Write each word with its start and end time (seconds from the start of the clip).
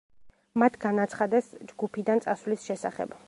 მათ 0.61 0.79
განაცხადეს 0.85 1.51
ჯგუფიდან 1.73 2.25
წასვლის 2.27 2.67
შესახებ. 2.73 3.15